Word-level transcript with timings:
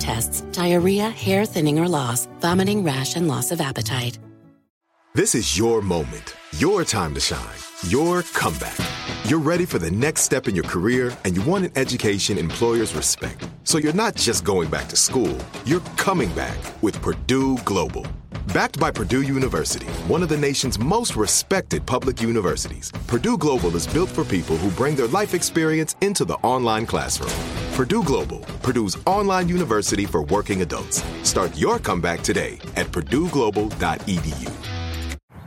tests, 0.00 0.40
diarrhea, 0.52 1.10
hair 1.10 1.44
thinning 1.44 1.78
or 1.78 1.86
loss, 1.88 2.26
vomiting, 2.40 2.82
rash, 2.82 3.16
and 3.16 3.28
loss 3.28 3.52
of 3.52 3.60
appetite. 3.60 4.18
This 5.12 5.34
is 5.34 5.58
your 5.58 5.82
moment, 5.82 6.36
your 6.58 6.84
time 6.84 7.14
to 7.14 7.20
shine, 7.20 7.58
your 7.88 8.22
comeback. 8.22 8.76
You're 9.24 9.40
ready 9.40 9.66
for 9.66 9.80
the 9.80 9.90
next 9.90 10.22
step 10.22 10.46
in 10.46 10.54
your 10.54 10.64
career 10.64 11.12
and 11.24 11.36
you 11.36 11.42
want 11.42 11.64
an 11.64 11.72
education 11.74 12.38
employers 12.38 12.94
respect. 12.94 13.48
So 13.64 13.78
you're 13.78 13.92
not 13.92 14.14
just 14.14 14.44
going 14.44 14.70
back 14.70 14.88
to 14.88 14.96
school, 14.96 15.36
you're 15.64 15.80
coming 15.96 16.32
back 16.34 16.56
with 16.80 17.02
Purdue 17.02 17.58
Global. 17.64 18.06
Backed 18.54 18.78
by 18.78 18.92
Purdue 18.92 19.22
University, 19.22 19.86
one 20.06 20.22
of 20.22 20.28
the 20.28 20.36
nation's 20.36 20.78
most 20.78 21.16
respected 21.16 21.84
public 21.86 22.22
universities, 22.22 22.92
Purdue 23.08 23.36
Global 23.36 23.74
is 23.74 23.88
built 23.88 24.08
for 24.08 24.24
people 24.24 24.56
who 24.56 24.70
bring 24.70 24.94
their 24.94 25.08
life 25.08 25.34
experience 25.34 25.96
into 26.00 26.24
the 26.24 26.34
online 26.34 26.86
classroom. 26.86 27.69
Purdue 27.80 28.04
Global, 28.04 28.40
Purdue's 28.60 28.98
online 29.06 29.48
university 29.48 30.04
for 30.04 30.24
working 30.24 30.60
adults. 30.60 31.02
Start 31.22 31.56
your 31.56 31.78
comeback 31.78 32.20
today 32.20 32.58
at 32.76 32.88
purdueglobal.edu. 32.88 34.52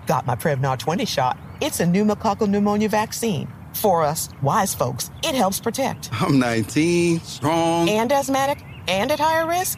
Got 0.08 0.26
my 0.26 0.36
Prevnar 0.36 0.80
20 0.80 1.06
shot. 1.06 1.38
It's 1.62 1.80
a 1.80 1.84
pneumococcal 1.84 2.50
pneumonia 2.50 2.90
vaccine. 2.90 3.48
For 3.76 4.02
us, 4.02 4.30
wise 4.42 4.74
folks, 4.74 5.12
it 5.24 5.36
helps 5.36 5.60
protect. 5.60 6.10
I'm 6.12 6.40
19, 6.40 7.20
strong, 7.20 7.88
and 7.88 8.12
asthmatic, 8.12 8.66
and 8.88 9.12
at 9.12 9.20
higher 9.20 9.48
risk. 9.48 9.78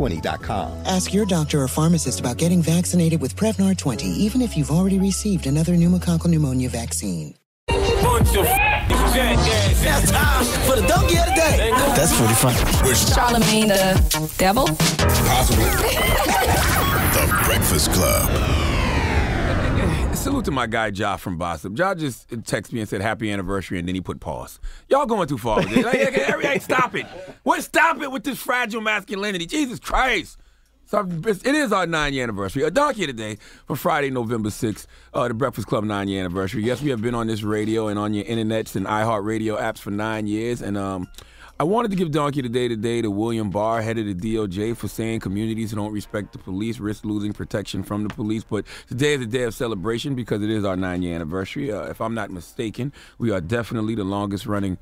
Prevnar20.com. 0.00 0.86
Ask 0.86 1.12
your 1.12 1.26
doctor 1.26 1.62
or 1.62 1.68
pharmacist 1.68 2.20
about 2.20 2.36
getting 2.38 2.62
vaccinated 2.62 3.20
with 3.20 3.36
Prevnar 3.36 3.76
20, 3.76 4.06
even 4.06 4.40
if 4.40 4.56
you've 4.56 4.70
already 4.70 4.98
received 4.98 5.46
another 5.46 5.74
pneumococcal 5.74 6.28
pneumonia 6.28 6.68
vaccine. 6.68 7.34
Bunch 7.68 8.36
of. 8.36 8.46
That's 9.82 10.10
time 10.10 10.44
for 10.66 10.80
the 10.80 10.86
donkey 10.86 11.16
of 11.18 11.26
the 11.26 11.34
day. 11.34 11.70
That's 11.94 12.16
pretty 12.16 12.34
funny. 12.34 12.94
Charlemagne 12.94 13.68
the 13.68 14.34
devil? 14.38 14.66
Possibly. 14.66 15.64
the 17.14 17.42
Breakfast 17.44 17.92
Club. 17.92 18.69
Salute 20.20 20.44
to 20.44 20.50
my 20.50 20.66
guy 20.66 20.88
Ja 20.88 21.16
from 21.16 21.38
Bossip. 21.38 21.78
Ja 21.78 21.94
just 21.94 22.28
texted 22.28 22.74
me 22.74 22.80
and 22.80 22.88
said 22.88 23.00
happy 23.00 23.32
anniversary, 23.32 23.78
and 23.78 23.88
then 23.88 23.94
he 23.94 24.02
put 24.02 24.20
pause. 24.20 24.60
Y'all 24.90 25.06
going 25.06 25.26
too 25.26 25.38
far 25.38 25.56
with 25.56 25.70
this. 25.70 25.82
Like, 25.82 25.96
hey, 25.96 26.42
hey, 26.42 26.58
stop 26.58 26.94
it. 26.94 27.06
What? 27.42 27.62
Stop 27.62 28.02
it 28.02 28.12
with 28.12 28.24
this 28.24 28.38
fragile 28.38 28.82
masculinity. 28.82 29.46
Jesus 29.46 29.80
Christ. 29.80 30.36
So 30.84 31.08
it 31.24 31.54
is 31.54 31.72
our 31.72 31.86
nine 31.86 32.12
year 32.12 32.24
anniversary. 32.24 32.64
A 32.64 32.70
donkey 32.70 33.06
today 33.06 33.38
for 33.66 33.76
Friday, 33.76 34.10
November 34.10 34.50
6th, 34.50 34.86
uh, 35.14 35.26
the 35.26 35.32
Breakfast 35.32 35.68
Club 35.68 35.84
nine 35.84 36.06
year 36.06 36.20
anniversary. 36.20 36.64
Yes, 36.64 36.82
we 36.82 36.90
have 36.90 37.00
been 37.00 37.14
on 37.14 37.26
this 37.26 37.42
radio 37.42 37.88
and 37.88 37.98
on 37.98 38.12
your 38.12 38.24
internets 38.24 38.76
and 38.76 38.84
iHeartRadio 38.84 39.58
apps 39.58 39.78
for 39.78 39.90
nine 39.90 40.26
years. 40.26 40.60
And 40.60 40.76
um, 40.76 41.08
I 41.60 41.62
wanted 41.62 41.90
to 41.90 41.96
give 41.98 42.10
Donkey 42.10 42.40
today 42.40 42.68
today 42.68 43.02
to 43.02 43.10
William 43.10 43.50
Barr, 43.50 43.82
head 43.82 43.98
of 43.98 44.06
the 44.06 44.14
DOJ, 44.14 44.74
for 44.74 44.88
saying 44.88 45.20
communities 45.20 45.68
who 45.68 45.76
don't 45.76 45.92
respect 45.92 46.32
the 46.32 46.38
police 46.38 46.80
risk 46.80 47.04
losing 47.04 47.34
protection 47.34 47.82
from 47.82 48.02
the 48.02 48.08
police. 48.08 48.42
But 48.42 48.64
today 48.88 49.12
is 49.12 49.20
a 49.20 49.26
day 49.26 49.42
of 49.42 49.52
celebration 49.52 50.14
because 50.14 50.42
it 50.42 50.48
is 50.48 50.64
our 50.64 50.74
nine 50.74 51.02
year 51.02 51.14
anniversary. 51.14 51.70
Uh, 51.70 51.82
if 51.82 52.00
I'm 52.00 52.14
not 52.14 52.30
mistaken, 52.30 52.94
we 53.18 53.30
are 53.30 53.42
definitely 53.42 53.94
the 53.94 54.04
longest 54.04 54.46
running 54.46 54.78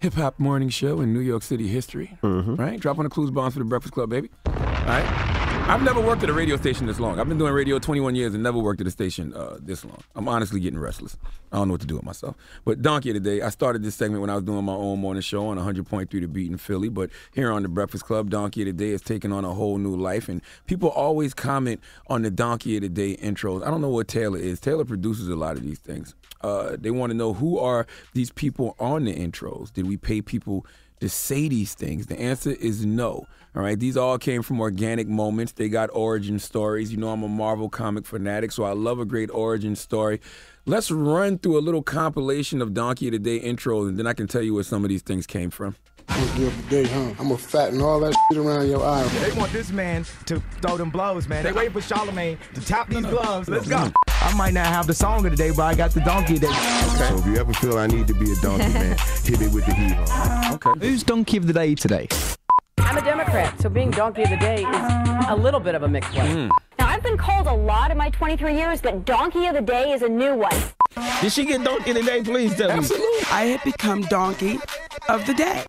hip 0.00 0.12
hop 0.12 0.38
morning 0.38 0.68
show 0.68 1.00
in 1.00 1.14
New 1.14 1.20
York 1.20 1.42
City 1.42 1.68
history. 1.68 2.18
Mm-hmm. 2.22 2.56
Right? 2.56 2.78
Drop 2.78 2.98
on 2.98 3.04
the 3.04 3.10
clues 3.10 3.30
bombs 3.30 3.54
for 3.54 3.60
the 3.60 3.64
Breakfast 3.64 3.94
Club, 3.94 4.10
baby. 4.10 4.28
All 4.44 4.52
right. 4.52 5.49
I've 5.70 5.84
never 5.84 6.00
worked 6.00 6.24
at 6.24 6.28
a 6.28 6.32
radio 6.32 6.56
station 6.56 6.88
this 6.88 6.98
long. 6.98 7.20
I've 7.20 7.28
been 7.28 7.38
doing 7.38 7.52
radio 7.52 7.78
21 7.78 8.16
years 8.16 8.34
and 8.34 8.42
never 8.42 8.58
worked 8.58 8.80
at 8.80 8.88
a 8.88 8.90
station 8.90 9.32
uh, 9.32 9.56
this 9.62 9.84
long. 9.84 10.02
I'm 10.16 10.26
honestly 10.26 10.58
getting 10.58 10.80
restless. 10.80 11.16
I 11.52 11.58
don't 11.58 11.68
know 11.68 11.74
what 11.74 11.80
to 11.82 11.86
do 11.86 11.94
with 11.94 12.04
myself. 12.04 12.34
But 12.64 12.82
Donkey 12.82 13.12
today, 13.12 13.40
I 13.40 13.50
started 13.50 13.84
this 13.84 13.94
segment 13.94 14.20
when 14.20 14.30
I 14.30 14.34
was 14.34 14.42
doing 14.42 14.64
my 14.64 14.72
own 14.72 14.98
morning 14.98 15.22
show 15.22 15.46
on 15.46 15.58
100.3 15.58 16.10
The 16.10 16.26
Beat 16.26 16.50
in 16.50 16.58
Philly. 16.58 16.88
But 16.88 17.10
here 17.32 17.52
on 17.52 17.62
the 17.62 17.68
Breakfast 17.68 18.04
Club, 18.04 18.30
Donkey 18.30 18.64
today 18.64 18.88
is 18.88 19.00
taking 19.00 19.32
on 19.32 19.44
a 19.44 19.54
whole 19.54 19.78
new 19.78 19.94
life. 19.94 20.28
And 20.28 20.42
people 20.66 20.88
always 20.88 21.34
comment 21.34 21.80
on 22.08 22.22
the 22.22 22.32
Donkey 22.32 22.74
of 22.74 22.82
the 22.82 22.88
Day 22.88 23.16
intros. 23.18 23.64
I 23.64 23.70
don't 23.70 23.80
know 23.80 23.90
what 23.90 24.08
Taylor 24.08 24.40
is. 24.40 24.58
Taylor 24.58 24.84
produces 24.84 25.28
a 25.28 25.36
lot 25.36 25.56
of 25.56 25.62
these 25.62 25.78
things. 25.78 26.16
Uh, 26.40 26.78
they 26.80 26.90
want 26.90 27.10
to 27.10 27.16
know 27.16 27.32
who 27.32 27.60
are 27.60 27.86
these 28.12 28.32
people 28.32 28.74
on 28.80 29.04
the 29.04 29.14
intros? 29.14 29.72
Did 29.72 29.86
we 29.86 29.96
pay 29.96 30.20
people 30.20 30.66
to 31.00 31.08
say 31.08 31.48
these 31.48 31.74
things? 31.74 32.06
The 32.06 32.18
answer 32.20 32.50
is 32.50 32.84
no. 32.84 33.26
All 33.56 33.62
right, 33.62 33.78
these 33.78 33.96
all 33.96 34.16
came 34.16 34.42
from 34.42 34.60
organic 34.60 35.08
moments. 35.08 35.52
They 35.52 35.68
got 35.68 35.90
origin 35.92 36.38
stories. 36.38 36.92
You 36.92 36.98
know, 36.98 37.08
I'm 37.08 37.24
a 37.24 37.28
Marvel 37.28 37.68
comic 37.68 38.06
fanatic, 38.06 38.52
so 38.52 38.62
I 38.62 38.72
love 38.72 39.00
a 39.00 39.04
great 39.04 39.30
origin 39.30 39.74
story. 39.74 40.20
Let's 40.66 40.90
run 40.90 41.38
through 41.38 41.58
a 41.58 41.60
little 41.60 41.82
compilation 41.82 42.62
of 42.62 42.74
Donkey 42.74 43.08
of 43.08 43.12
the 43.12 43.18
Day 43.18 43.40
intros, 43.40 43.88
and 43.88 43.98
then 43.98 44.06
I 44.06 44.12
can 44.12 44.28
tell 44.28 44.42
you 44.42 44.54
where 44.54 44.62
some 44.62 44.84
of 44.84 44.88
these 44.88 45.02
things 45.02 45.26
came 45.26 45.50
from. 45.50 45.74
Day, 46.68 46.84
huh? 46.84 47.14
I'm 47.18 47.28
gonna 47.28 47.38
fatten 47.38 47.80
all 47.80 48.00
that 48.00 48.14
shit 48.28 48.38
around 48.38 48.68
your 48.68 48.84
eye. 48.84 49.02
They 49.04 49.32
want 49.38 49.52
this 49.52 49.70
man 49.70 50.04
to 50.26 50.40
throw 50.60 50.76
them 50.76 50.90
blows, 50.90 51.28
man. 51.28 51.44
They 51.44 51.52
waiting 51.52 51.72
for 51.72 51.80
Charlemagne 51.80 52.36
to 52.54 52.60
tap 52.60 52.88
these 52.88 53.06
gloves. 53.06 53.48
Let's 53.48 53.68
go. 53.68 53.90
I 54.08 54.34
might 54.34 54.52
not 54.52 54.66
have 54.66 54.86
the 54.86 54.94
song 54.94 55.24
of 55.24 55.30
the 55.30 55.36
day, 55.36 55.50
but 55.50 55.62
I 55.62 55.74
got 55.74 55.92
the 55.92 56.00
donkey 56.00 56.34
of 56.34 56.40
the 56.42 56.46
day. 56.48 56.52
Okay. 56.52 57.08
So 57.08 57.18
if 57.18 57.26
you 57.26 57.36
ever 57.36 57.52
feel 57.54 57.78
I 57.78 57.86
need 57.86 58.06
to 58.08 58.14
be 58.14 58.32
a 58.32 58.36
donkey, 58.36 58.68
man, 58.72 58.96
hit 59.24 59.40
me 59.40 59.48
with 59.48 59.66
the 59.66 59.74
heat. 59.74 60.54
Okay. 60.54 60.70
Who's 60.86 61.02
donkey 61.02 61.36
of 61.36 61.46
the 61.46 61.52
day 61.52 61.74
today? 61.74 62.08
I'm 62.78 62.96
a 62.96 63.02
Democrat, 63.02 63.60
so 63.60 63.68
being 63.68 63.90
donkey 63.90 64.24
of 64.24 64.30
the 64.30 64.36
day 64.36 64.64
is 64.64 65.26
a 65.28 65.36
little 65.36 65.60
bit 65.60 65.74
of 65.74 65.84
a 65.84 65.88
mixed 65.88 66.14
one. 66.14 66.26
Mm. 66.26 66.50
Now, 66.78 66.88
I've 66.88 67.02
been 67.02 67.16
called 67.16 67.46
a 67.46 67.54
lot 67.54 67.90
in 67.90 67.96
my 67.96 68.10
23 68.10 68.56
years, 68.56 68.80
but 68.80 69.04
donkey 69.04 69.46
of 69.46 69.54
the 69.54 69.60
day 69.60 69.92
is 69.92 70.02
a 70.02 70.08
new 70.08 70.34
one. 70.34 70.56
Did 71.20 71.32
she 71.32 71.44
get 71.44 71.62
donkey 71.62 71.90
of 71.90 71.96
the 71.98 72.02
day? 72.02 72.22
Please 72.22 72.54
tell 72.56 72.68
me. 72.68 72.74
Absolutely. 72.74 73.26
I 73.30 73.44
have 73.44 73.64
become 73.64 74.02
donkey 74.02 74.58
of 75.08 75.24
the 75.26 75.34
day. 75.34 75.64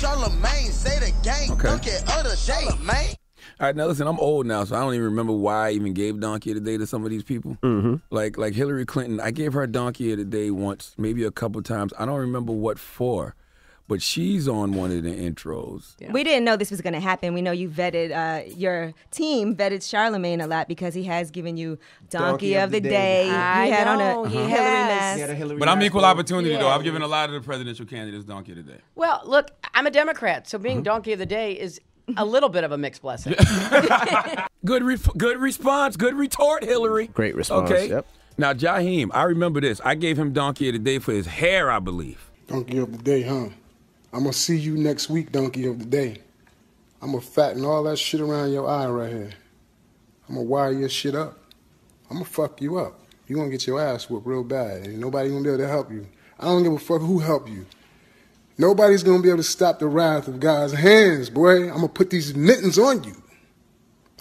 Charlemagne, 0.00 0.70
say 0.72 0.98
the 0.98 1.12
game. 1.22 1.52
Okay. 1.52 1.68
Donkey 1.68 1.90
of 1.90 2.24
the 2.24 2.42
day, 2.46 2.66
man. 2.82 3.14
All 3.60 3.66
right, 3.66 3.76
now 3.76 3.86
listen, 3.86 4.06
I'm 4.06 4.18
old 4.18 4.46
now, 4.46 4.64
so 4.64 4.74
I 4.74 4.80
don't 4.80 4.94
even 4.94 5.04
remember 5.04 5.34
why 5.34 5.68
I 5.68 5.72
even 5.72 5.92
gave 5.92 6.18
Donkey 6.18 6.52
of 6.52 6.54
the 6.54 6.62
Day 6.62 6.78
to 6.78 6.86
some 6.86 7.04
of 7.04 7.10
these 7.10 7.22
people. 7.22 7.58
Mm-hmm. 7.62 7.96
Like 8.10 8.38
like 8.38 8.54
Hillary 8.54 8.86
Clinton, 8.86 9.20
I 9.20 9.30
gave 9.30 9.52
her 9.52 9.66
Donkey 9.66 10.12
of 10.12 10.18
the 10.18 10.24
Day 10.24 10.50
once, 10.50 10.94
maybe 10.96 11.24
a 11.24 11.30
couple 11.30 11.62
times. 11.62 11.92
I 11.98 12.06
don't 12.06 12.18
remember 12.18 12.52
what 12.52 12.78
for. 12.78 13.34
But 13.90 14.00
she's 14.00 14.48
on 14.48 14.72
one 14.72 14.90
of 14.90 15.02
the 15.02 15.10
intros. 15.10 15.94
We 16.12 16.24
didn't 16.24 16.44
know 16.44 16.56
this 16.56 16.70
was 16.70 16.80
going 16.80 16.92
to 16.94 17.00
happen. 17.00 17.34
We 17.34 17.42
know 17.42 17.50
you 17.52 17.68
vetted 17.68 18.10
uh, 18.12 18.48
your 18.56 18.94
team 19.10 19.54
vetted 19.56 19.86
Charlemagne 19.86 20.40
a 20.40 20.46
lot 20.46 20.68
because 20.68 20.94
he 20.94 21.02
has 21.04 21.30
given 21.30 21.56
you 21.58 21.76
Donkey, 22.08 22.54
of, 22.54 22.70
the, 22.70 22.80
day. 22.80 23.28
I 23.28 23.66
he 23.66 23.70
had 23.72 23.84
know, 23.98 24.20
on 24.22 24.26
a 24.26 24.28
he 24.30 24.36
Hillary 24.36 24.48
has. 24.48 25.28
mask. 25.28 25.58
But 25.58 25.68
I'm 25.68 25.82
equal 25.82 26.04
opportunity 26.04 26.56
though. 26.56 26.68
I've 26.68 26.84
given 26.84 27.02
a 27.02 27.06
lot 27.08 27.28
of 27.28 27.34
the 27.34 27.40
presidential 27.40 27.84
candidates 27.84 28.24
donkey 28.24 28.54
today. 28.54 28.78
Well, 28.94 29.20
look, 29.26 29.50
I'm 29.74 29.86
a 29.86 29.90
Democrat, 29.90 30.48
so 30.48 30.56
Mm-hmm. 30.56 30.62
being 30.64 30.82
donkey 30.82 31.12
of 31.12 31.18
the 31.18 31.26
day 31.26 31.52
is 31.52 31.80
a 32.16 32.24
little 32.24 32.48
bit 32.48 32.64
of 32.64 32.72
a 32.72 32.78
mixed 32.78 33.02
blessing. 33.02 33.34
Good, 34.64 34.82
re- 34.84 34.98
good 35.16 35.38
response. 35.38 35.96
Good 35.96 36.14
retort, 36.14 36.64
Hillary. 36.64 37.06
Great 37.08 37.34
response, 37.34 37.70
Okay. 37.70 37.88
yep. 37.88 38.06
Now, 38.38 38.52
Jaheim, 38.52 39.10
I 39.12 39.22
remember 39.24 39.60
this. 39.60 39.80
I 39.84 39.94
gave 39.94 40.18
him 40.18 40.32
donkey 40.32 40.68
of 40.68 40.74
the 40.74 40.78
day 40.78 40.98
for 40.98 41.12
his 41.12 41.26
hair, 41.26 41.70
I 41.70 41.78
believe. 41.78 42.30
Donkey 42.46 42.78
of 42.78 42.92
the 42.92 42.98
day, 43.02 43.22
huh? 43.22 43.48
I'm 44.12 44.20
gonna 44.20 44.32
see 44.32 44.56
you 44.56 44.76
next 44.76 45.08
week, 45.08 45.30
donkey 45.30 45.66
of 45.66 45.78
the 45.78 45.84
day. 45.84 46.20
I'm 47.00 47.12
gonna 47.12 47.22
fatten 47.22 47.64
all 47.64 47.84
that 47.84 47.98
shit 47.98 48.20
around 48.20 48.52
your 48.52 48.68
eye 48.68 48.88
right 48.88 49.12
here. 49.12 49.30
I'm 50.28 50.34
gonna 50.34 50.46
wire 50.46 50.72
your 50.72 50.88
shit 50.88 51.14
up. 51.14 51.38
I'm 52.10 52.16
gonna 52.16 52.24
fuck 52.24 52.60
you 52.60 52.78
up. 52.78 53.00
you 53.26 53.36
gonna 53.36 53.50
get 53.50 53.66
your 53.66 53.80
ass 53.80 54.10
whooped 54.10 54.26
real 54.26 54.42
bad. 54.42 54.86
Ain't 54.86 54.98
nobody 54.98 55.28
gonna 55.28 55.42
be 55.42 55.48
able 55.48 55.58
to 55.58 55.68
help 55.68 55.92
you. 55.92 56.06
I 56.38 56.46
don't 56.46 56.64
give 56.64 56.72
a 56.72 56.78
fuck 56.78 57.00
who 57.00 57.20
help 57.20 57.48
you. 57.48 57.66
Nobody's 58.58 59.04
gonna 59.04 59.22
be 59.22 59.28
able 59.28 59.38
to 59.38 59.44
stop 59.44 59.78
the 59.78 59.86
wrath 59.86 60.26
of 60.26 60.40
God's 60.40 60.72
hands, 60.72 61.30
boy. 61.30 61.68
I'm 61.68 61.76
gonna 61.76 61.88
put 61.88 62.10
these 62.10 62.34
mittens 62.34 62.78
on 62.78 63.04
you. 63.04 63.22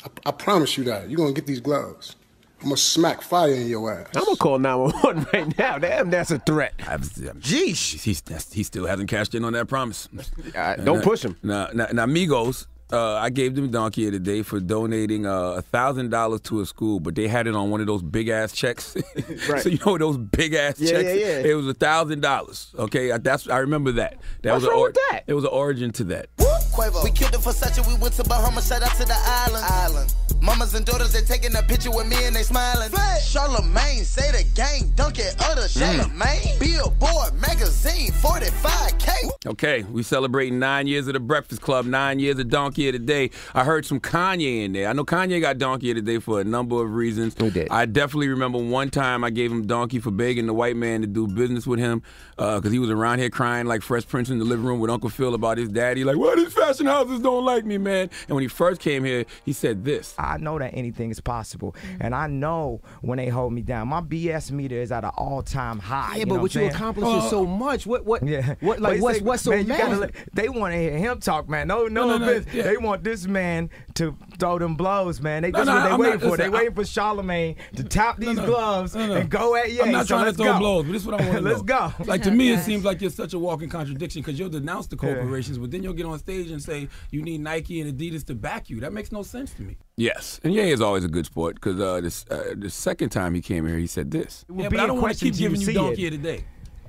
I, 0.06 0.30
I 0.30 0.32
promise 0.32 0.78
you 0.78 0.84
that. 0.86 1.10
You're 1.10 1.18
gonna 1.18 1.34
get 1.34 1.48
these 1.48 1.60
gloves. 1.60 2.16
I'm 2.62 2.66
gonna 2.66 2.78
smack 2.78 3.22
fire 3.22 3.54
in 3.54 3.68
your 3.68 3.92
ass. 3.94 4.08
I'm 4.16 4.26
gonna 4.26 4.36
call 4.38 4.60
911 4.60 5.28
right 5.34 5.58
now. 5.58 5.78
Damn, 5.78 6.10
that's 6.10 6.32
a 6.32 6.40
threat. 6.40 6.78
Jeez. 6.78 8.02
He, 8.02 8.12
he 8.58 8.64
still 8.64 8.86
hasn't 8.86 9.10
cashed 9.10 9.34
in 9.36 9.44
on 9.46 9.54
that 9.54 9.68
promise. 9.68 10.10
don't 10.84 11.04
push 11.04 11.24
him. 11.24 11.38
Now, 11.42 11.70
now, 11.74 11.88
now 11.94 12.06
Migos, 12.06 12.68
uh, 12.92 13.14
I 13.16 13.30
gave 13.30 13.56
them 13.56 13.70
donkey 13.72 14.08
of 14.08 14.14
the 14.14 14.20
day 14.20 14.42
for 14.42 14.60
donating 14.60 15.26
uh, 15.26 15.52
a 15.52 15.62
thousand 15.62 16.10
dollars 16.10 16.42
to 16.42 16.60
a 16.62 16.66
school, 16.66 17.00
but 17.00 17.16
they 17.16 17.28
had 17.28 17.48
it 17.48 17.56
on 17.56 17.70
one 17.70 17.80
of 17.82 17.88
those 17.88 18.02
big 18.02 18.28
ass 18.30 18.52
checks. 18.52 18.96
Right. 19.48 19.62
so 19.62 19.70
you 19.70 19.78
know 19.86 19.98
those 19.98 20.18
big 20.18 20.54
ass 20.54 20.80
Yeah, 20.80 20.92
checks. 20.92 21.04
yeah, 21.08 21.14
yeah. 21.14 21.52
It 21.52 21.54
was 21.56 21.68
a 21.68 21.74
thousand 21.74 22.22
dollars. 22.22 22.74
Okay, 22.78 23.12
I- 23.12 23.20
that's 23.20 23.48
I 23.48 23.60
remember 23.60 23.92
that. 23.94 24.18
That 24.42 24.52
What's 24.54 24.64
was 24.66 24.70
a 24.70 24.72
wrong 24.72 24.82
with 24.84 24.98
that? 25.12 25.24
It 25.28 25.34
was 25.34 25.44
an 25.46 25.52
origin 25.54 25.92
to 25.94 26.04
that. 26.06 26.28
Quavo. 26.38 27.04
We 27.04 27.12
killed 27.12 27.34
it 27.34 27.42
for 27.42 27.54
such 27.54 27.78
a 27.78 27.88
we 27.88 27.96
went 27.96 28.16
to 28.16 28.24
Bahamas, 28.24 28.68
shout 28.68 28.82
out 28.84 28.92
to 28.98 29.06
the 29.06 29.16
island. 29.16 29.66
Island. 29.66 30.16
Mamas 30.50 30.74
and 30.74 30.84
daughters, 30.84 31.14
they 31.14 31.22
taking 31.22 31.56
a 31.56 31.62
picture 31.62 31.92
with 31.92 32.08
me 32.08 32.16
and 32.26 32.36
they 32.36 32.42
smiling. 32.42 32.90
Charlemagne, 33.22 34.04
say 34.04 34.32
the 34.32 34.44
gang, 34.56 34.92
dunk 34.96 35.20
it, 35.20 35.36
other 35.42 35.62
mm. 35.62 35.78
Charlemagne. 35.80 36.58
Billboard 36.60 37.40
magazine, 37.40 38.10
45K. 38.14 39.30
Okay, 39.46 39.84
we 39.84 40.02
celebrating 40.02 40.58
nine 40.58 40.88
years 40.88 41.06
of 41.08 41.14
the 41.14 41.20
Breakfast 41.20 41.62
Club, 41.62 41.86
nine 41.86 42.18
years 42.18 42.40
of 42.40 42.50
Donkey 42.50 42.88
of 42.88 42.94
the 42.94 43.00
Day. 43.00 43.30
I 43.54 43.64
heard 43.64 43.86
some 43.86 44.00
Kanye 44.00 44.66
in 44.66 44.72
there. 44.74 44.88
I 44.88 44.94
know 44.94 45.06
Kanye 45.06 45.40
got 45.40 45.60
Donkey 45.60 45.92
of 45.92 45.98
the 45.98 46.02
Day 46.02 46.18
for 46.18 46.42
a 46.42 46.44
number 46.44 46.82
of 46.82 46.96
reasons. 46.96 47.36
He 47.38 47.52
did. 47.52 47.68
I 47.70 47.86
definitely 47.86 48.30
remember 48.30 48.58
one 48.58 48.90
time 48.90 49.24
I 49.24 49.30
gave 49.30 49.52
him 49.52 49.68
Donkey 49.68 50.00
for 50.00 50.10
begging 50.10 50.48
the 50.48 50.54
white 50.54 50.76
man 50.76 51.02
to 51.02 51.08
do 51.08 51.28
business 51.28 51.68
with 51.68 51.78
him 51.78 52.02
uh, 52.40 52.56
because 52.56 52.72
he 52.72 52.80
was 52.80 52.90
around 52.90 53.20
here 53.20 53.30
crying 53.30 53.68
like 53.68 53.84
Fresh 53.84 54.08
Prince 54.08 54.32
in 54.32 54.40
the 54.40 54.46
living 54.46 54.66
room 54.66 54.80
with 54.80 54.90
Uncle 54.90 55.12
Phil 55.12 55.36
about 55.36 55.60
his 55.60 55.70
daddy. 55.70 56.04
Like, 56.04 56.18
well, 56.18 56.36
these 56.36 56.54
fashion 56.54 56.88
houses 56.88 57.20
don't 57.20 57.46
like 57.46 57.66
me, 57.66 57.78
man. 57.78 58.10
And 58.28 58.36
when 58.36 58.42
he 58.42 58.48
first 58.48 58.82
came 58.82 59.04
here, 59.04 59.26
he 59.46 59.54
said 59.54 59.86
this. 59.86 60.16
I 60.18 60.39
know 60.40 60.60
that 60.60 60.72
anything 60.74 61.12
is 61.12 61.20
possible, 61.20 61.74
mm-hmm. 61.74 62.02
and 62.02 62.16
I 62.16 62.28
know 62.28 62.82
when 63.02 63.18
they 63.18 63.28
hold 63.28 63.54
me 63.54 63.62
down. 63.62 63.88
My 63.88 64.02
BS 64.02 64.52
meter 64.52 64.76
is 64.76 64.92
at 64.92 65.04
an 65.04 65.12
all-time 65.18 65.80
high. 65.80 66.14
Yeah, 66.14 66.20
you 66.20 66.26
but 66.26 66.36
know 66.36 66.42
what 66.42 66.56
you 66.56 66.66
accomplishing 66.66 67.20
uh, 67.20 67.30
so 67.30 67.46
much. 67.46 67.86
What 67.86 68.06
what 68.06 68.26
Yeah. 68.26 68.56
what 68.60 68.80
like 68.80 69.02
what's 69.02 69.22
what's 69.22 69.44
so 69.44 69.52
man, 69.52 69.62
you 69.62 69.78
gotta 69.78 70.12
They 70.34 70.50
want 70.50 70.74
to 70.74 70.80
hear 70.80 70.98
him 70.98 71.20
talk, 71.20 71.50
man. 71.50 71.68
No, 71.68 71.88
no, 71.88 72.08
No, 72.08 72.18
no, 72.18 72.26
no, 72.26 72.44
yeah. 72.54 72.64
They 72.64 72.78
want 72.78 73.04
this 73.04 73.26
man 73.26 73.70
to 74.00 74.16
throw 74.38 74.60
them 74.60 74.76
blows, 74.76 75.22
man. 75.22 75.44
They 75.44 75.52
No, 75.52 75.60
that's 75.64 75.68
no, 75.68 75.76
what 75.76 75.84
they 75.84 75.90
I'm 75.92 76.00
waiting 76.00 76.14
not- 76.16 76.22
for. 76.22 76.30
listen, 76.32 76.52
they 76.52 76.58
waiting 76.58 76.74
for 76.76 76.86
Charlemagne 76.86 77.56
to 77.76 77.84
tap 77.84 78.18
these 78.18 78.36
no. 78.36 78.46
gloves 78.46 78.96
No, 78.96 79.08
no. 79.08 79.14
and 79.16 79.30
go 79.30 79.56
at 79.56 79.72
Ye. 79.72 79.82
I'm 79.82 79.92
not 79.92 80.08
so 80.08 80.16
trying 80.16 80.22
to 80.22 80.26
let's 80.28 80.38
throw 80.38 80.54
go. 80.54 80.60
blows, 80.60 80.86
but 80.86 80.92
this 80.94 81.02
is 81.04 81.08
what 81.08 81.22
I 81.22 81.24
want 81.26 81.36
to 81.38 81.42
know. 81.42 81.50
Let's 81.52 81.62
go. 81.62 81.94
Like 82.06 82.24
to 82.24 82.32
me, 82.32 82.52
it 82.52 82.60
seems 82.62 82.84
like 82.84 83.00
you're 83.02 83.10
such 83.12 83.34
a 83.34 83.40
walking 83.40 83.70
contradiction 83.70 84.22
because 84.22 84.38
you'll 84.40 84.50
denounce 84.50 84.88
the 84.88 84.96
corporations, 84.98 85.58
but 85.58 85.72
then 85.72 85.84
you'll 85.84 85.94
get 85.94 86.06
on 86.06 86.18
stage 86.20 86.50
and 86.50 86.62
say 86.62 86.88
you 87.12 87.22
need 87.22 87.42
Nike 87.42 87.80
and 87.82 87.98
Adidas 87.98 88.26
to 88.26 88.36
back 88.36 88.70
you. 88.70 88.80
That 88.80 88.92
makes 88.94 89.12
no 89.12 89.22
sense 89.24 89.54
to 89.54 89.62
me. 89.62 89.78
Yes, 89.98 90.40
and 90.44 90.54
Ye 90.54 90.72
is 90.72 90.82
always 90.82 91.04
a 91.04 91.10
good 91.10 91.26
sport 91.26 91.56
because 91.56 91.80
uh, 91.80 92.34
uh, 92.34 92.42
the 92.58 92.70
second 92.70 93.10
time 93.10 93.34
he 93.36 93.42
came 93.42 93.68
here, 93.68 93.78
he 93.78 93.88
said 93.88 94.12
this. 94.12 94.46
It 94.50 94.56
Yeah, 94.64 94.70
but 94.70 94.80
I 94.80 94.84
a 94.86 94.88
don't 94.88 95.02
want 95.02 95.14
to 95.14 95.20
keep 95.26 95.34
till 95.34 95.42
you 95.44 95.50
giving 95.50 95.60
you 95.62 95.68
see 95.68 95.74
donkey 95.74 96.06
it. 96.06 96.14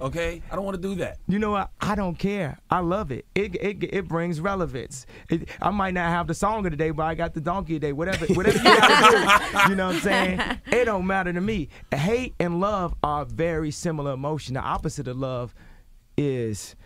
Of 0.00 0.12
the 0.12 0.18
day. 0.18 0.24
Okay, 0.26 0.42
I 0.50 0.56
don't 0.56 0.64
want 0.64 0.80
to 0.80 0.82
do 0.82 0.94
that. 0.96 1.18
You 1.28 1.38
know 1.38 1.50
what? 1.52 1.70
I 1.80 1.94
don't 1.94 2.18
care. 2.18 2.58
I 2.70 2.80
love 2.80 3.10
it. 3.12 3.26
It 3.34 3.54
it, 3.56 3.82
it 3.82 4.08
brings 4.08 4.40
relevance. 4.40 5.06
It, 5.28 5.48
I 5.60 5.70
might 5.70 5.94
not 5.94 6.10
have 6.10 6.26
the 6.26 6.34
song 6.34 6.66
of 6.66 6.72
the 6.72 6.76
day, 6.76 6.90
but 6.90 7.04
I 7.04 7.14
got 7.14 7.34
the 7.34 7.40
donkey 7.40 7.76
of 7.76 7.80
the 7.80 7.88
day. 7.88 7.92
Whatever, 7.92 8.26
whatever 8.34 8.58
you 8.58 8.64
gotta 8.64 9.10
do. 9.10 9.60
You 9.70 9.76
know 9.76 9.88
what 9.88 9.96
I'm 9.96 10.00
saying? 10.00 10.40
It 10.66 10.84
don't 10.86 11.06
matter 11.06 11.32
to 11.32 11.40
me. 11.40 11.68
Hate 11.94 12.34
and 12.40 12.60
love 12.60 12.94
are 13.02 13.24
very 13.24 13.70
similar 13.70 14.12
emotion. 14.12 14.54
The 14.54 14.60
opposite 14.60 15.06
of 15.06 15.18
love 15.18 15.54
is 16.16 16.76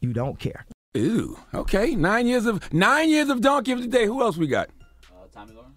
you 0.00 0.12
don't 0.12 0.38
care. 0.38 0.66
Ooh. 0.96 1.38
Okay, 1.52 1.94
nine 1.94 2.26
years 2.26 2.46
of 2.46 2.72
nine 2.72 3.08
years 3.10 3.28
of 3.28 3.40
donkey 3.40 3.72
of 3.72 3.80
the 3.80 3.88
day. 3.88 4.06
Who 4.06 4.22
else 4.22 4.36
we 4.36 4.46
got? 4.46 4.70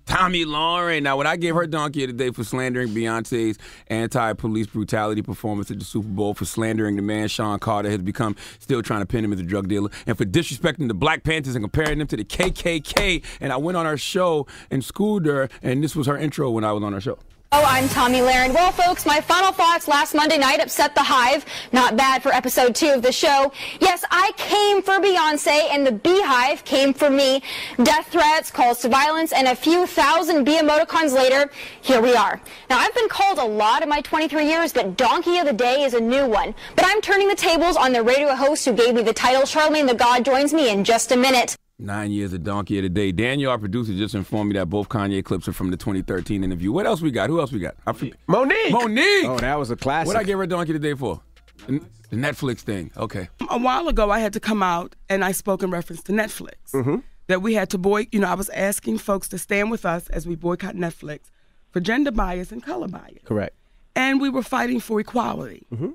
Tomi 0.05 0.45
Lahren. 0.45 1.01
Now, 1.03 1.17
when 1.17 1.25
I 1.27 1.35
gave 1.35 1.55
her 1.55 1.65
donkey 1.65 2.03
of 2.03 2.09
the 2.09 2.13
day 2.13 2.31
for 2.31 2.43
slandering 2.43 2.89
Beyonce's 2.89 3.57
anti-police 3.87 4.67
brutality 4.67 5.21
performance 5.21 5.71
at 5.71 5.79
the 5.79 5.85
Super 5.85 6.07
Bowl, 6.07 6.33
for 6.33 6.45
slandering 6.45 6.95
the 6.95 7.01
man 7.01 7.27
Sean 7.27 7.57
Carter 7.59 7.89
has 7.89 8.01
become 8.01 8.35
still 8.59 8.83
trying 8.83 9.01
to 9.01 9.05
pin 9.05 9.25
him 9.25 9.33
as 9.33 9.39
a 9.39 9.43
drug 9.43 9.67
dealer, 9.67 9.89
and 10.05 10.17
for 10.17 10.25
disrespecting 10.25 10.87
the 10.87 10.93
Black 10.93 11.23
Panthers 11.23 11.55
and 11.55 11.63
comparing 11.63 11.97
them 11.97 12.07
to 12.07 12.17
the 12.17 12.23
KKK, 12.23 13.23
and 13.41 13.51
I 13.51 13.57
went 13.57 13.77
on 13.77 13.85
her 13.85 13.97
show 13.97 14.45
and 14.69 14.83
schooled 14.85 15.25
her, 15.25 15.49
and 15.61 15.83
this 15.83 15.95
was 15.95 16.07
her 16.07 16.17
intro 16.17 16.51
when 16.51 16.63
I 16.63 16.71
was 16.71 16.83
on 16.83 16.93
her 16.93 17.01
show. 17.01 17.17
Oh, 17.49 17.63
I'm 17.65 17.87
Tomi 17.87 18.19
Lahren. 18.19 18.53
Well, 18.53 18.73
folks, 18.73 19.05
my 19.05 19.21
final 19.21 19.53
thoughts 19.53 19.87
last 19.87 20.13
Monday 20.13 20.37
night 20.37 20.59
upset 20.59 20.93
the 20.93 21.01
hive. 21.01 21.45
Not 21.71 21.95
bad 21.95 22.21
for 22.21 22.33
episode 22.33 22.75
two 22.75 22.89
of 22.89 23.01
the 23.01 23.11
show. 23.13 23.53
Yes, 23.79 24.03
I 24.11 24.33
came 24.35 24.81
for 24.81 24.99
Beyonce, 24.99 25.69
and 25.71 25.87
the 25.87 25.93
beehive 25.93 26.65
came 26.65 26.93
for 26.93 27.09
me. 27.09 27.41
Death 27.81 28.09
threats, 28.09 28.51
calls 28.51 28.79
to 28.79 28.89
violence, 28.89 29.31
and 29.31 29.47
a 29.47 29.55
few 29.55 29.87
thousand 29.87 30.43
bee 30.43 30.57
emoticons 30.57 31.13
later, 31.13 31.49
here 31.81 32.01
we 32.01 32.15
are. 32.15 32.41
Now, 32.69 32.79
I've 32.79 32.93
been 32.93 33.07
called 33.07 33.39
a 33.39 33.45
lot 33.45 33.81
in 33.81 33.87
my 33.87 34.01
23 34.01 34.45
years, 34.45 34.73
but 34.73 34.97
Donkey 34.97 35.37
of 35.37 35.45
the 35.45 35.53
Day 35.53 35.83
is 35.83 35.93
a 35.93 36.01
new 36.01 36.27
one. 36.27 36.53
But 36.75 36.83
I'm 36.85 36.99
turning 36.99 37.29
the 37.29 37.35
tables 37.35 37.77
on 37.77 37.93
the 37.93 38.03
radio 38.03 38.35
host 38.35 38.65
who 38.65 38.73
gave 38.73 38.93
me 38.93 39.03
the 39.03 39.13
title. 39.13 39.45
Charlemagne 39.45 39.85
the 39.85 39.95
God 39.95 40.25
joins 40.25 40.53
me 40.53 40.69
in 40.69 40.83
just 40.83 41.13
a 41.13 41.17
minute. 41.17 41.55
Nine 41.79 42.11
years 42.11 42.33
of 42.33 42.43
donkey 42.43 42.79
of 42.79 42.83
the 42.83 42.89
day. 42.89 43.11
Daniel, 43.11 43.51
our 43.51 43.59
producer, 43.59 43.93
just 43.93 44.15
informed 44.15 44.49
me 44.49 44.57
that 44.57 44.65
both 44.65 44.89
Kanye 44.89 45.23
clips 45.23 45.47
are 45.47 45.53
from 45.53 45.69
the 45.69 45.77
2013 45.77 46.43
interview. 46.43 46.71
What 46.71 46.87
else 46.87 47.01
we 47.01 47.11
got? 47.11 47.29
Who 47.29 47.39
else 47.39 47.51
we 47.51 47.59
got? 47.59 47.75
I 47.85 47.93
forget. 47.93 48.15
Mo'Nique. 48.27 48.71
Mo'Nique. 48.71 49.25
Oh, 49.25 49.37
that 49.37 49.59
was 49.59 49.69
a 49.69 49.75
classic. 49.75 50.07
What 50.07 50.17
I 50.17 50.23
gave 50.23 50.39
her 50.39 50.47
donkey 50.47 50.73
of 50.73 50.81
the 50.81 50.87
day 50.87 50.95
for? 50.95 51.21
The 51.67 51.85
the 52.09 52.15
Netflix 52.15 52.59
thing. 52.59 52.91
Okay. 52.97 53.29
A 53.49 53.59
while 53.59 53.87
ago, 53.87 54.09
I 54.09 54.19
had 54.19 54.33
to 54.33 54.39
come 54.39 54.63
out 54.63 54.95
and 55.09 55.23
I 55.23 55.31
spoke 55.31 55.63
in 55.63 55.71
reference 55.71 56.03
to 56.03 56.11
Netflix. 56.11 56.71
Mm-hmm. 56.73 56.97
That 57.27 57.41
we 57.41 57.55
had 57.55 57.69
to 57.71 57.77
boy, 57.77 58.07
you 58.11 58.21
know, 58.21 58.27
I 58.29 58.35
was 58.35 58.49
asking 58.49 58.99
folks 58.99 59.27
to 59.29 59.37
stand 59.37 59.69
with 59.69 59.85
us 59.85 60.07
as 60.09 60.25
we 60.25 60.35
boycott 60.35 60.75
Netflix 60.75 61.29
for 61.71 61.81
gender 61.81 62.11
bias 62.11 62.53
and 62.53 62.63
color 62.63 62.87
bias. 62.87 63.19
Correct. 63.25 63.53
And 63.97 64.21
we 64.21 64.29
were 64.29 64.43
fighting 64.43 64.79
for 64.79 64.99
equality. 65.01 65.67
Mm-hmm. 65.73 65.91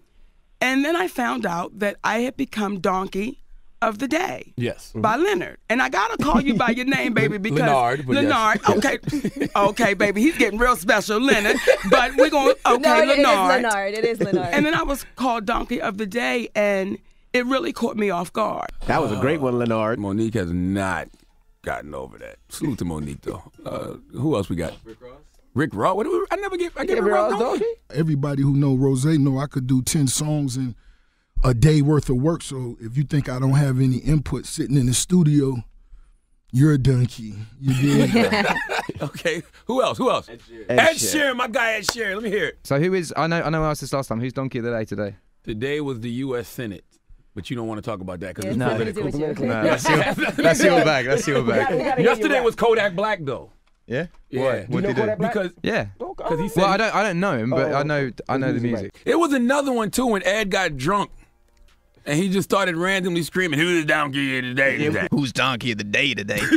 And 0.60 0.84
then 0.84 0.94
I 0.94 1.08
found 1.08 1.46
out 1.46 1.78
that 1.78 1.96
I 2.04 2.18
had 2.18 2.36
become 2.36 2.80
donkey 2.80 3.41
of 3.82 3.98
the 3.98 4.08
day. 4.08 4.52
Yes. 4.56 4.92
By 4.94 5.16
Leonard. 5.16 5.58
And 5.68 5.82
I 5.82 5.88
gotta 5.90 6.16
call 6.22 6.40
you 6.40 6.54
by 6.54 6.70
your 6.70 6.86
name, 6.86 7.12
baby, 7.20 7.36
because 7.38 7.60
Leonard. 7.60 8.06
Leonard. 8.08 8.60
Yes. 8.66 8.76
Okay. 8.76 9.48
okay, 9.54 9.94
baby. 9.94 10.22
He's 10.22 10.38
getting 10.38 10.58
real 10.58 10.76
special, 10.76 11.20
Leonard. 11.20 11.56
But 11.90 12.16
we're 12.16 12.30
gonna 12.30 12.54
okay, 12.66 12.78
no, 12.78 13.02
it- 13.02 13.08
it 13.08 13.18
is 13.18 13.24
Leonard. 13.26 13.62
Leonard. 13.62 13.94
It 13.94 14.04
is 14.04 14.20
Leonard. 14.20 14.48
And 14.54 14.64
then 14.64 14.74
I 14.74 14.82
was 14.82 15.04
called 15.16 15.44
Donkey 15.46 15.80
of 15.82 15.98
the 15.98 16.06
Day, 16.06 16.48
and 16.54 16.96
it 17.32 17.44
really 17.46 17.72
caught 17.72 17.96
me 17.96 18.10
off 18.10 18.32
guard. 18.32 18.70
That 18.86 19.02
was 19.02 19.12
a 19.12 19.16
great 19.20 19.40
one, 19.40 19.58
Leonard. 19.58 19.98
Mo'Nique 19.98 20.34
has 20.34 20.50
not 20.52 21.08
gotten 21.62 21.94
over 21.94 22.18
that. 22.18 22.36
Salute 22.48 22.78
to 22.78 22.84
Mo'Nique 22.84 23.20
though. 23.22 23.42
Uh, 23.64 23.94
who 24.18 24.36
else 24.36 24.48
we 24.48 24.56
got? 24.56 24.74
Rick 24.84 25.00
Ross. 25.00 25.12
Rick 25.54 25.70
Ross. 25.74 25.96
What 25.96 26.04
do 26.04 26.10
we, 26.12 26.26
I 26.30 26.36
never 26.40 26.56
get. 26.56 26.72
I 26.76 26.84
get 26.84 27.02
Rick 27.02 27.12
Ross 27.14 27.38
donkey. 27.38 27.64
Everybody 27.90 28.42
who 28.42 28.54
know 28.54 28.74
Rose 28.74 29.04
know 29.04 29.38
I 29.38 29.46
could 29.46 29.66
do 29.66 29.82
ten 29.82 30.06
songs 30.08 30.56
in 30.56 30.74
a 31.44 31.54
day 31.54 31.82
worth 31.82 32.08
of 32.08 32.16
work. 32.16 32.42
So 32.42 32.76
if 32.80 32.96
you 32.96 33.04
think 33.04 33.28
I 33.28 33.38
don't 33.38 33.52
have 33.54 33.80
any 33.80 33.98
input 33.98 34.46
sitting 34.46 34.76
in 34.76 34.86
the 34.86 34.94
studio, 34.94 35.62
you're 36.52 36.72
a 36.72 36.78
donkey. 36.78 37.34
You 37.60 37.74
did. 38.06 38.46
okay. 39.02 39.42
Who 39.66 39.82
else? 39.82 39.98
Who 39.98 40.10
else? 40.10 40.28
Ed 40.28 40.40
Sheeran. 40.40 40.64
Ed 40.68 40.78
Ed 40.78 40.92
Sheeran. 40.96 41.14
Sheeran. 41.32 41.36
My 41.36 41.48
guy 41.48 41.72
Ed 41.74 41.84
Sheeran. 41.84 42.14
Let 42.14 42.22
me 42.24 42.30
hear 42.30 42.46
it. 42.46 42.58
So 42.64 42.78
who 42.80 42.94
is? 42.94 43.12
I 43.16 43.26
know. 43.26 43.42
I 43.42 43.50
know. 43.50 43.64
I 43.64 43.70
asked 43.70 43.80
this 43.80 43.92
last 43.92 44.08
time. 44.08 44.20
Who's 44.20 44.32
donkey 44.32 44.58
of 44.58 44.64
the 44.64 44.70
day 44.70 44.84
today? 44.84 45.16
Today 45.44 45.80
was 45.80 46.00
the 46.00 46.10
U.S. 46.10 46.48
Senate. 46.48 46.84
But 47.34 47.48
you 47.48 47.56
don't 47.56 47.66
want 47.66 47.78
to 47.82 47.90
talk 47.90 48.00
about 48.02 48.20
that 48.20 48.34
because 48.36 48.50
it's 48.50 48.58
No. 48.58 48.68
political. 48.76 49.46
No, 49.46 49.62
that's 49.64 49.88
your- 49.88 50.14
that's 50.34 50.62
your 50.62 50.84
bag, 50.84 51.06
that's 51.06 51.26
your 51.26 51.42
bag. 51.42 51.98
Yesterday 51.98 52.40
was 52.42 52.54
Kodak 52.54 52.94
Black 52.94 53.20
though. 53.22 53.50
Yeah. 53.86 54.06
Yeah. 54.28 54.66
What 54.68 54.82
did 54.84 54.96
he 54.96 55.02
do? 55.02 55.16
Because 55.18 55.50
Yeah. 55.62 55.86
because 55.98 56.38
he 56.40 56.48
said 56.50 56.60
Well, 56.62 56.70
I 56.70 56.76
don't. 56.76 56.94
I 56.94 57.02
don't 57.02 57.20
know 57.20 57.38
him, 57.38 57.48
but 57.50 57.72
Oh, 57.72 57.76
I 57.76 57.82
know. 57.84 58.10
I 58.28 58.36
know 58.36 58.52
the 58.52 58.60
music. 58.60 59.00
It 59.06 59.18
was 59.18 59.32
another 59.32 59.72
one 59.72 59.90
too 59.90 60.06
when 60.08 60.22
Ed 60.24 60.50
got 60.50 60.76
drunk. 60.76 61.10
And 62.06 62.18
he 62.18 62.28
just 62.28 62.48
started 62.48 62.76
randomly 62.76 63.22
screaming, 63.22 63.58
"Who's 63.58 63.82
the 63.82 63.86
donkey 63.86 64.38
of 64.38 64.44
the 64.44 64.54
day 64.54 64.78
today?" 64.78 65.08
Who's 65.10 65.32
donkey 65.32 65.72
of 65.72 65.78
the 65.78 65.84
day 65.84 66.14
today? 66.14 66.40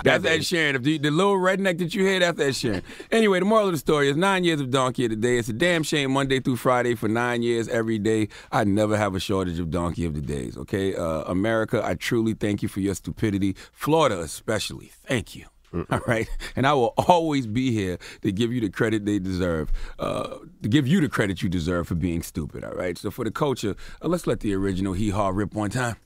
That's 0.04 0.24
Sheeran. 0.24 0.74
If 0.74 0.82
the, 0.82 0.98
the 0.98 1.10
little 1.10 1.36
redneck 1.36 1.78
that 1.78 1.94
you 1.94 2.04
hear, 2.04 2.20
that's 2.20 2.38
that 2.38 2.52
Sheeran. 2.52 2.82
Anyway, 3.10 3.38
the 3.38 3.44
moral 3.44 3.66
of 3.66 3.72
the 3.72 3.78
story 3.78 4.08
is 4.08 4.16
nine 4.16 4.44
years 4.44 4.60
of 4.60 4.70
Donkey 4.70 5.04
of 5.04 5.10
the 5.10 5.16
Day. 5.16 5.36
It's 5.36 5.48
a 5.48 5.52
damn 5.52 5.82
shame 5.82 6.12
Monday 6.12 6.40
through 6.40 6.56
Friday 6.56 6.94
for 6.94 7.08
nine 7.08 7.42
years 7.42 7.68
every 7.68 7.98
day. 7.98 8.28
I 8.50 8.64
never 8.64 8.96
have 8.96 9.14
a 9.14 9.20
shortage 9.20 9.58
of 9.58 9.70
Donkey 9.70 10.06
of 10.06 10.14
the 10.14 10.22
Days, 10.22 10.56
okay? 10.56 10.94
Uh, 10.94 11.22
America, 11.22 11.82
I 11.84 11.94
truly 11.94 12.34
thank 12.34 12.62
you 12.62 12.68
for 12.68 12.80
your 12.80 12.94
stupidity. 12.94 13.56
Florida, 13.72 14.20
especially, 14.20 14.90
thank 15.06 15.34
you. 15.36 15.46
All 15.72 16.00
right, 16.06 16.28
and 16.56 16.66
I 16.66 16.72
will 16.74 16.94
always 16.96 17.46
be 17.46 17.70
here 17.70 17.98
to 18.22 18.32
give 18.32 18.52
you 18.52 18.60
the 18.60 18.70
credit 18.70 19.04
they 19.04 19.20
deserve, 19.20 19.70
uh, 20.00 20.38
to 20.62 20.68
give 20.68 20.88
you 20.88 21.00
the 21.00 21.08
credit 21.08 21.42
you 21.42 21.48
deserve 21.48 21.86
for 21.86 21.94
being 21.94 22.22
stupid. 22.22 22.64
All 22.64 22.72
right, 22.72 22.98
so 22.98 23.10
for 23.10 23.24
the 23.24 23.30
culture, 23.30 23.76
uh, 24.02 24.08
let's 24.08 24.26
let 24.26 24.40
the 24.40 24.52
original 24.54 24.94
hee 24.94 25.10
haw 25.10 25.28
rip 25.28 25.54
one 25.54 25.70
time. 25.70 25.96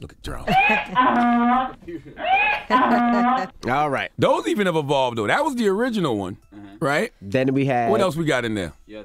Look 0.00 0.12
at 0.12 0.22
Jerome. 0.22 0.46
All 3.68 3.90
right. 3.90 4.12
Those 4.16 4.46
even 4.46 4.66
have 4.66 4.76
evolved 4.76 5.18
though. 5.18 5.26
That 5.26 5.44
was 5.44 5.56
the 5.56 5.66
original 5.66 6.16
one, 6.16 6.36
right? 6.78 7.12
Then 7.20 7.52
we 7.52 7.64
had 7.64 7.90
What 7.90 8.00
else 8.00 8.14
we 8.14 8.24
got 8.24 8.44
in 8.44 8.54
there? 8.54 8.74
Yeah, 8.86 9.02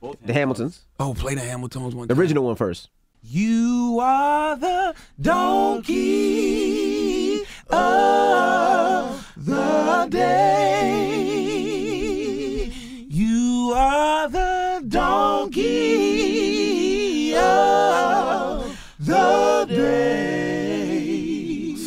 both 0.00 0.18
the 0.22 0.34
Hamiltons. 0.34 0.80
Oh, 1.00 1.14
play 1.14 1.34
the 1.34 1.40
Hamiltons 1.40 1.94
one. 1.94 2.08
The 2.08 2.14
original 2.14 2.44
one 2.44 2.56
first. 2.56 2.90
You 3.22 4.00
are 4.02 4.54
the 4.56 4.94
donkey 5.18 6.93
of 7.74 9.32
the 9.36 10.08
day. 11.44 12.72
You 13.08 13.72
are 13.76 14.28
the 14.28 14.84
donkey 14.88 15.62
of 17.36 18.76
the 18.98 19.66
day. 19.68 21.04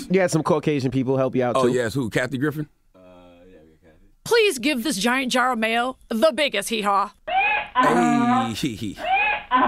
You 0.09 0.21
had 0.21 0.31
some 0.31 0.43
Caucasian 0.43 0.91
people 0.91 1.17
help 1.17 1.35
you 1.35 1.43
out 1.43 1.55
Oh 1.57 1.67
too. 1.67 1.73
yes, 1.73 1.93
who? 1.93 2.09
Kathy 2.09 2.37
Griffin. 2.37 2.67
Uh, 2.95 2.99
yeah, 3.49 3.57
Kathy. 3.83 3.97
Please 4.23 4.59
give 4.59 4.83
this 4.83 4.97
giant 4.97 5.31
jar 5.31 5.51
of 5.53 5.59
mayo 5.59 5.97
the 6.09 6.31
biggest 6.33 6.69
hee 6.69 6.81
haw. 6.81 7.11
Hey, 7.75 8.53
hee 8.53 8.75
hee. 8.75 8.97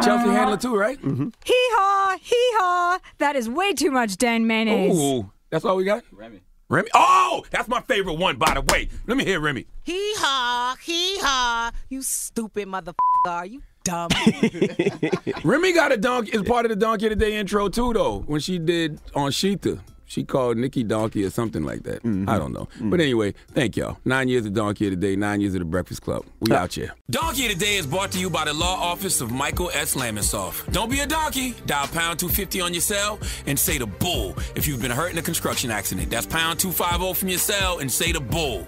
Chelsea 0.04 0.30
Handler 0.30 0.58
too, 0.58 0.76
right? 0.76 1.00
Mm-hmm. 1.02 1.30
Hee 1.46 1.70
haw, 1.72 2.18
hee 2.22 2.52
haw. 2.58 3.00
That 3.20 3.36
is 3.36 3.50
way 3.50 3.74
too 3.74 3.92
much 3.92 4.18
Dan 4.18 4.48
mayonnaise. 4.48 4.98
Ooh, 4.98 5.32
that's 5.50 5.66
all 5.66 5.76
we 5.76 5.84
got. 5.84 6.04
Remy. 6.12 6.42
Remy. 6.70 6.90
Oh, 6.94 7.44
that's 7.50 7.68
my 7.68 7.82
favorite 7.82 8.14
one, 8.14 8.38
by 8.38 8.54
the 8.54 8.62
way. 8.62 8.90
Let 9.08 9.18
me 9.18 9.26
hear 9.26 9.40
Remy. 9.40 9.66
Hee 9.84 10.14
haw, 10.18 10.76
hee 10.84 11.18
haw. 11.20 11.72
You 11.90 12.04
stupid 12.04 12.68
motherfucker. 12.68 12.94
Are 13.28 13.46
you 13.46 13.64
dumb? 13.84 14.10
Remy 15.44 15.74
got 15.74 15.92
a 15.92 15.98
donkey 15.98 16.32
is 16.32 16.44
part 16.44 16.66
of 16.66 16.70
the 16.70 16.76
Donkey 16.76 17.08
of 17.08 17.10
the 17.12 17.16
Day 17.16 17.38
intro 17.38 17.70
too, 17.70 17.94
though. 17.94 18.20
When 18.20 18.40
she 18.40 18.60
did 18.60 19.00
on 19.16 19.32
Shether, 19.32 19.80
she 20.10 20.24
called 20.24 20.58
Nikki 20.58 20.84
Donkey 20.84 21.24
or 21.24 21.30
something 21.30 21.64
like 21.64 21.84
that. 21.84 22.02
Mm-hmm. 22.02 22.28
I 22.28 22.40
don't 22.40 22.52
know. 22.52 22.68
Mm-hmm. 22.76 22.90
But 22.90 23.00
anyway, 23.00 23.36
thank 23.54 23.78
y'all. 23.78 24.00
Nine 24.04 24.28
years 24.28 24.44
of 24.44 24.54
Donkey 24.54 24.88
of 24.88 24.92
the 24.92 24.98
Day, 24.98 25.16
nine 25.16 25.40
years 25.40 25.54
of 25.54 25.60
the 25.60 25.66
Breakfast 25.66 26.02
Club. 26.02 26.26
We 26.40 26.52
uh, 26.52 26.58
out 26.58 26.74
here. 26.74 26.96
Donkey 27.12 27.46
of 27.46 27.54
the 27.54 27.64
Day 27.64 27.78
is 27.78 27.86
brought 27.86 28.12
to 28.14 28.20
you 28.20 28.28
by 28.28 28.46
the 28.46 28.54
law 28.54 28.76
office 28.76 29.22
of 29.22 29.32
Michael 29.32 29.70
S. 29.72 29.96
Lamonsoff. 29.96 30.70
Don't 30.74 30.90
be 30.90 31.00
a 31.02 31.06
donkey. 31.06 31.54
Dial 31.68 31.88
pound 31.88 32.18
250 32.18 32.60
on 32.60 32.74
your 32.74 32.82
cell 32.82 33.20
and 33.46 33.58
say 33.58 33.78
the 33.78 33.86
bull 33.86 34.36
if 34.56 34.68
you've 34.68 34.82
been 34.82 34.90
hurt 34.90 35.12
in 35.12 35.18
a 35.20 35.22
construction 35.22 35.70
accident. 35.70 36.10
That's 36.10 36.26
pound 36.26 36.60
250 36.60 37.14
from 37.14 37.30
your 37.30 37.38
cell 37.38 37.78
and 37.78 37.92
say 37.92 38.12
the 38.12 38.20
bull. 38.20 38.68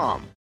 Cars.com. 0.00 0.39